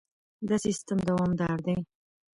دا 0.47 0.55
سیستم 0.65 0.99
دوامدار 1.09 1.57
دی. 1.65 1.75